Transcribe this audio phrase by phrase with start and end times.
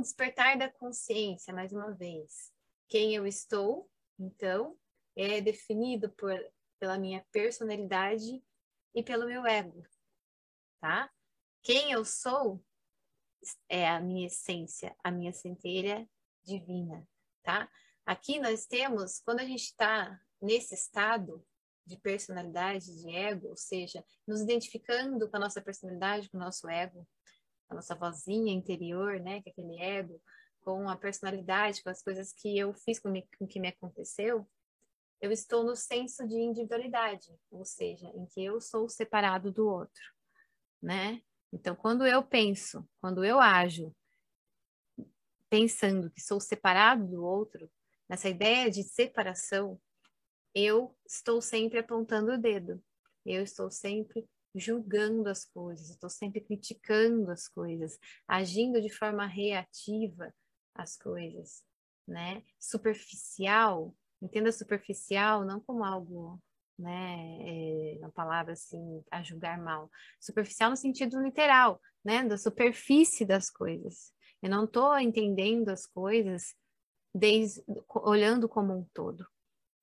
[0.00, 2.52] Despertar da consciência, mais uma vez.
[2.88, 4.76] Quem eu estou, então,
[5.16, 6.38] é definido por,
[6.78, 8.42] pela minha personalidade
[8.94, 9.82] e pelo meu ego,
[10.80, 11.10] tá?
[11.62, 12.64] Quem eu sou
[13.68, 16.08] é a minha essência, a minha centelha
[16.44, 17.06] divina,
[17.42, 17.70] tá?
[18.04, 21.44] Aqui nós temos, quando a gente está nesse estado
[21.84, 26.68] de personalidade, de ego, ou seja, nos identificando com a nossa personalidade, com o nosso
[26.68, 27.06] ego,
[27.68, 30.20] a nossa vozinha interior, né, que é aquele ego,
[30.60, 34.48] com a personalidade, com as coisas que eu fiz, com, me, com que me aconteceu,
[35.20, 40.02] eu estou no senso de individualidade, ou seja, em que eu sou separado do outro,
[40.82, 41.22] né?
[41.52, 43.94] Então, quando eu penso, quando eu ajo
[45.48, 47.70] pensando que sou separado do outro,
[48.08, 49.80] nessa ideia de separação,
[50.54, 52.82] eu estou sempre apontando o dedo.
[53.24, 54.28] Eu estou sempre
[54.58, 60.32] julgando as coisas, estou sempre criticando as coisas, agindo de forma reativa
[60.74, 61.62] às coisas,
[62.06, 62.42] né?
[62.58, 66.40] Superficial, entenda superficial não como algo,
[66.78, 69.90] né, é uma palavra assim, a julgar mal.
[70.20, 74.12] Superficial no sentido literal, né, da superfície das coisas.
[74.42, 76.54] Eu não estou entendendo as coisas
[77.14, 79.26] desde, olhando como um todo,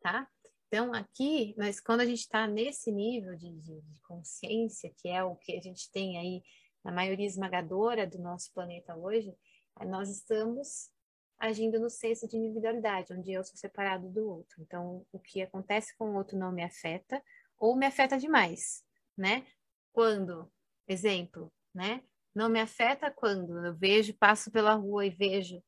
[0.02, 0.28] tá?
[0.74, 5.24] Então, aqui, mas quando a gente está nesse nível de, de, de, consciência, que é
[5.24, 6.42] o que a gente tem aí
[6.84, 9.38] na maioria esmagadora do nosso planeta hoje,
[9.86, 10.90] nós estamos
[11.38, 14.64] agindo no senso de individualidade, onde eu sou separado do outro.
[14.64, 17.22] Então, o que acontece com o outro não me afeta,
[17.60, 18.84] ou me afeta demais,
[19.16, 19.46] né?
[19.92, 20.52] Quando,
[20.88, 22.02] exemplo, né?
[22.34, 25.64] Não me afeta quando eu vejo, passo pela rua e vejo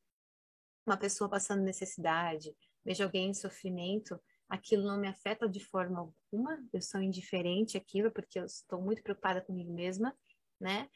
[0.84, 4.19] uma pessoa passando necessidade, vejo alguém em sofrimento,
[4.56, 9.03] aquilo não me afeta de forma alguma, eu sou indiferente àquilo, porque eu estou muito
[9.03, 10.16] preocupada comigo mesma,
[10.59, 10.90] né?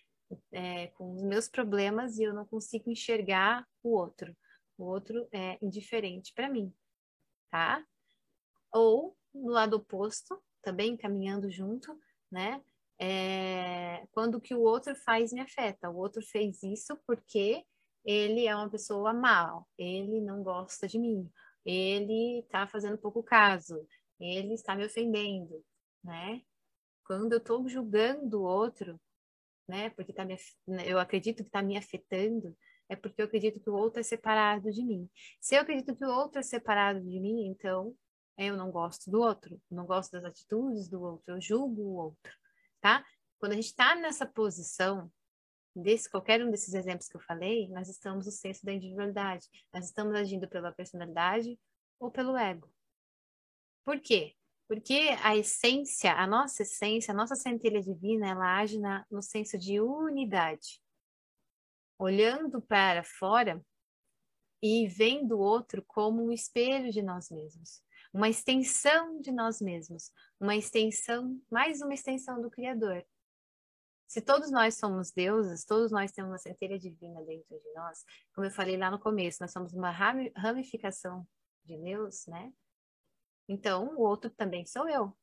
[0.51, 4.35] É, com os meus problemas e eu não consigo enxergar o outro.
[4.77, 6.73] O outro é indiferente para mim,
[7.51, 7.83] tá?
[8.71, 11.99] Ou no lado oposto, também caminhando junto,
[12.31, 12.63] né?
[13.01, 15.89] É, quando o que o outro faz me afeta.
[15.89, 17.65] O outro fez isso porque
[18.05, 21.29] ele é uma pessoa mal, ele não gosta de mim,
[21.65, 23.85] ele está fazendo pouco caso,
[24.19, 25.63] ele está me ofendendo,
[26.03, 26.41] né?
[27.05, 28.99] Quando eu estou julgando o outro,
[29.67, 29.89] né?
[29.91, 30.37] Porque tá me,
[30.85, 32.55] eu acredito que está me afetando,
[32.89, 35.09] é porque eu acredito que o outro é separado de mim.
[35.39, 37.95] Se eu acredito que o outro é separado de mim, então
[38.37, 42.33] eu não gosto do outro, não gosto das atitudes do outro, eu julgo o outro,
[42.81, 43.05] tá?
[43.37, 45.11] Quando a gente está nessa posição,
[45.75, 49.47] desse qualquer um desses exemplos que eu falei, nós estamos no senso da individualidade.
[49.73, 51.59] Nós estamos agindo pela personalidade
[51.99, 52.71] ou pelo ego.
[53.85, 54.35] Por quê?
[54.67, 59.57] Porque a essência, a nossa essência, a nossa centelha divina, ela age na, no senso
[59.57, 60.81] de unidade.
[61.97, 63.63] Olhando para fora
[64.61, 67.81] e vendo o outro como um espelho de nós mesmos,
[68.13, 73.05] uma extensão de nós mesmos, uma extensão, mais uma extensão do Criador.
[74.09, 78.03] Se todos nós somos deuses, todos nós temos uma centelha divina dentro de nós,
[78.33, 81.27] como eu falei lá no começo, nós somos uma ramificação
[81.63, 82.51] de Deus, né?
[83.47, 85.15] Então, o outro também sou eu.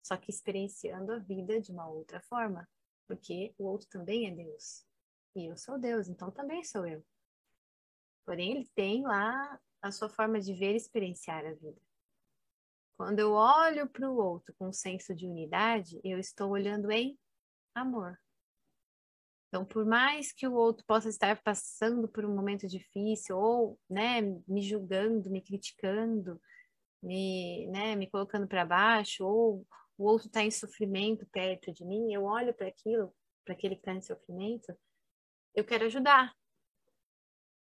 [0.00, 2.68] Só que experienciando a vida de uma outra forma,
[3.08, 4.86] porque o outro também é Deus.
[5.34, 7.04] E eu sou Deus, então também sou eu.
[8.24, 11.82] Porém, ele tem lá a sua forma de ver e experienciar a vida.
[12.96, 17.18] Quando eu olho para o outro com um senso de unidade, eu estou olhando em
[17.74, 18.18] amor.
[19.48, 24.22] Então, por mais que o outro possa estar passando por um momento difícil ou, né,
[24.48, 26.40] me julgando, me criticando,
[27.02, 29.66] me, né, me colocando para baixo, ou
[29.98, 33.14] o outro está em sofrimento perto de mim, eu olho para aquilo,
[33.44, 34.74] para aquele que está em sofrimento,
[35.54, 36.34] eu quero ajudar,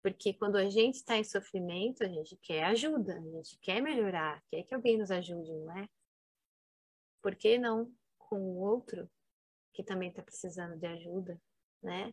[0.04, 4.44] porque quando a gente está em sofrimento, a gente quer ajuda, a gente quer melhorar,
[4.50, 5.88] quer que alguém nos ajude, não é?
[7.23, 9.11] Por que não com o outro
[9.73, 11.40] que também está precisando de ajuda,
[11.82, 12.12] né?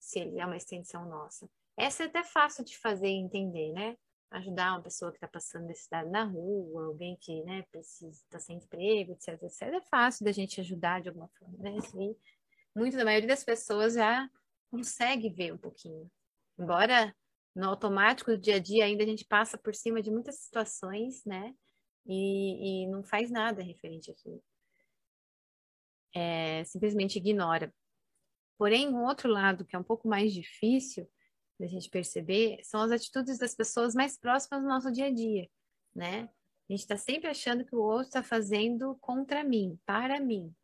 [0.00, 1.46] Se ele é uma extensão nossa.
[1.76, 3.98] Essa é até fácil de fazer e entender, né?
[4.30, 8.56] Ajudar uma pessoa que está passando necessidade na rua, alguém que, né, precisa, está sem
[8.56, 9.62] emprego, etc, etc.
[9.64, 11.76] É fácil da gente ajudar de alguma forma, né?
[11.76, 12.16] Assim,
[12.74, 14.30] muito da maioria das pessoas já
[14.70, 16.10] consegue ver um pouquinho.
[16.58, 17.14] Embora
[17.58, 21.24] no automático do dia a dia ainda a gente passa por cima de muitas situações,
[21.24, 21.52] né?
[22.06, 24.40] E, e não faz nada referente àquilo.
[26.14, 27.74] É, simplesmente ignora.
[28.56, 31.10] Porém, um outro lado que é um pouco mais difícil
[31.58, 35.50] da gente perceber são as atitudes das pessoas mais próximas do nosso dia a dia,
[35.92, 36.30] né?
[36.68, 40.54] A gente está sempre achando que o outro está fazendo contra mim, para mim,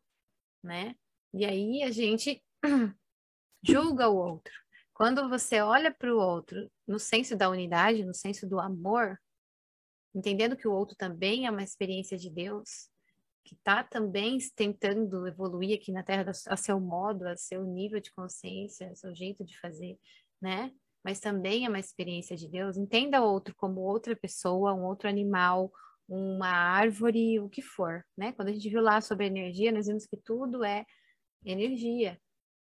[0.63, 0.95] né?
[1.33, 2.41] E aí a gente
[3.61, 4.64] julga o outro
[4.95, 9.19] Quando você olha para o outro no senso da unidade, no senso do amor,
[10.15, 12.89] entendendo que o outro também é uma experiência de Deus,
[13.43, 18.09] que está também tentando evoluir aqui na Terra a seu modo, a seu nível de
[18.13, 19.99] consciência, a seu jeito de fazer,
[20.41, 20.71] né?
[21.03, 22.77] Mas também é uma experiência de Deus.
[22.77, 25.73] Entenda o outro como outra pessoa, um outro animal,
[26.07, 28.31] uma árvore, o que for, né?
[28.31, 30.85] Quando a gente viu lá sobre energia, nós vimos que tudo é
[31.43, 32.17] energia,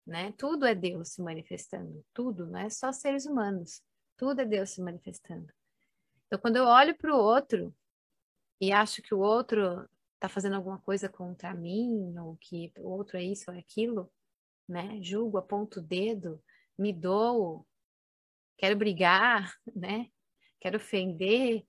[0.07, 0.33] né?
[0.37, 3.81] Tudo é Deus se manifestando, tudo, não é só seres humanos,
[4.15, 5.51] tudo é Deus se manifestando.
[6.25, 7.75] Então, quando eu olho para o outro
[8.59, 13.17] e acho que o outro está fazendo alguma coisa contra mim, ou que o outro
[13.17, 14.11] é isso ou é aquilo,
[14.67, 14.99] né?
[15.01, 16.41] Julgo, aponto o dedo,
[16.77, 17.67] me dou,
[18.57, 20.07] quero brigar, né?
[20.59, 21.65] Quero ofender.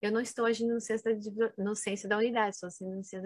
[0.00, 1.12] Eu não estou agindo no senso da,
[1.58, 3.22] no senso da unidade, estou agindo no senso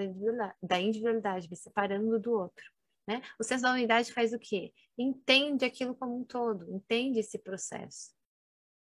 [0.62, 2.75] da individualidade, me separando do outro.
[3.06, 3.22] Né?
[3.38, 4.72] O senso da unidade faz o quê?
[4.98, 8.12] Entende aquilo como um todo, entende esse processo.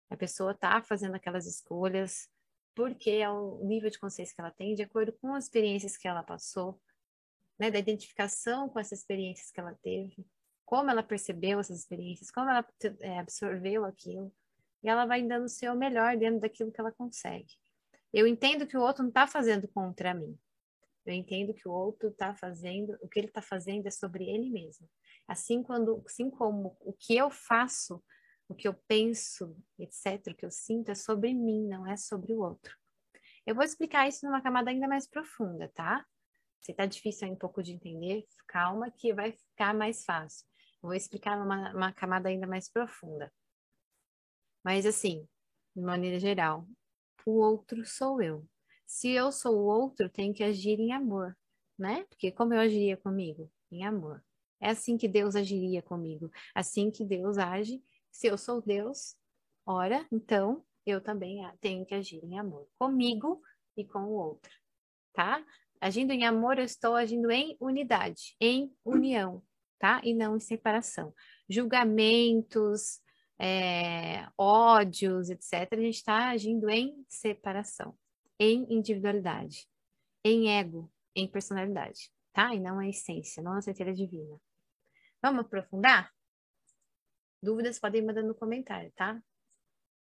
[0.09, 2.29] A pessoa está fazendo aquelas escolhas
[2.73, 6.07] porque é o nível de consciência que ela tem, de acordo com as experiências que
[6.07, 6.79] ela passou,
[7.57, 7.71] né?
[7.71, 10.25] da identificação com essas experiências que ela teve,
[10.63, 12.63] como ela percebeu essas experiências, como ela
[12.99, 14.31] é, absorveu aquilo,
[14.83, 17.51] e ela vai dando o seu melhor dentro daquilo que ela consegue.
[18.13, 20.37] Eu entendo que o outro não está fazendo contra mim.
[21.07, 24.49] Eu entendo que o outro está fazendo, o que ele está fazendo é sobre ele
[24.49, 24.89] mesmo.
[25.27, 28.03] Assim, quando, assim como o que eu faço,
[28.47, 32.33] o que eu penso, etc., o que eu sinto é sobre mim, não é sobre
[32.33, 32.75] o outro.
[33.45, 36.05] Eu vou explicar isso numa camada ainda mais profunda, tá?
[36.61, 40.45] Se tá difícil aí um pouco de entender, calma que vai ficar mais fácil.
[40.81, 43.31] Vou explicar numa, numa camada ainda mais profunda.
[44.63, 45.25] Mas assim,
[45.73, 46.67] de maneira geral,
[47.25, 48.45] o outro sou eu.
[48.87, 51.37] Se eu sou o outro, tem que agir em amor,
[51.77, 52.05] né?
[52.05, 53.51] Porque como eu agiria comigo?
[53.69, 54.23] Em amor.
[54.61, 56.31] É assim que Deus agiria comigo.
[56.55, 57.83] Assim que Deus age.
[58.09, 59.15] Se eu sou Deus,
[59.65, 63.41] ora, então eu também tenho que agir em amor comigo
[63.75, 64.51] e com o outro,
[65.13, 65.45] tá?
[65.81, 69.43] Agindo em amor, eu estou agindo em unidade, em união,
[69.77, 70.01] tá?
[70.03, 71.13] E não em separação.
[71.47, 72.99] Julgamentos,
[73.37, 77.93] é, ódios, etc., a gente está agindo em separação
[78.39, 79.67] em individualidade,
[80.23, 82.53] em ego, em personalidade, tá?
[82.53, 84.39] E não a essência, não a certeza divina.
[85.21, 86.13] Vamos aprofundar?
[87.41, 89.21] Dúvidas podem mandar no comentário, tá?